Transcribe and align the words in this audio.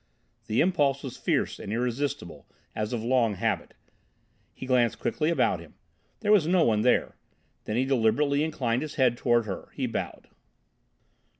The 0.47 0.61
impulse 0.61 1.03
was 1.03 1.15
fierce 1.15 1.59
and 1.59 1.71
irresistible, 1.71 2.47
as 2.75 2.91
of 2.91 3.03
long 3.03 3.35
habit. 3.35 3.75
He 4.51 4.65
glanced 4.65 4.97
quickly 4.97 5.29
about 5.29 5.59
him. 5.59 5.75
There 6.21 6.31
was 6.31 6.47
no 6.47 6.63
one 6.63 6.81
there. 6.81 7.17
Then 7.65 7.75
he 7.75 7.85
deliberately 7.85 8.43
inclined 8.43 8.81
his 8.81 8.95
head 8.95 9.15
toward 9.15 9.45
her. 9.45 9.69
He 9.75 9.85
bowed. 9.85 10.29